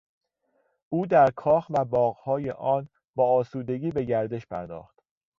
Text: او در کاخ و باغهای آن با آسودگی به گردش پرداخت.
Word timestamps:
او 0.89 1.05
در 1.05 1.31
کاخ 1.35 1.67
و 1.69 1.85
باغهای 1.85 2.51
آن 2.51 2.89
با 3.15 3.33
آسودگی 3.33 3.91
به 3.91 4.03
گردش 4.03 4.47
پرداخت. 4.47 4.99